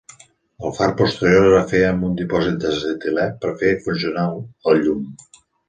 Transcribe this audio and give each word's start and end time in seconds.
El 0.69 0.71
far 0.77 0.87
posterior 1.01 1.45
es 1.49 1.53
va 1.57 1.59
fer 1.73 1.83
amb 1.89 2.07
un 2.09 2.17
dipòsit 2.23 2.59
d'acetilè 2.65 3.29
per 3.45 3.55
fer 3.63 3.77
funcional 3.87 4.43
el 4.73 4.85
llum. 4.85 5.09